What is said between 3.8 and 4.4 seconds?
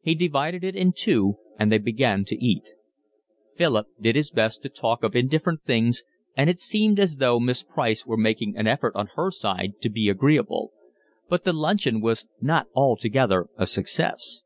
did his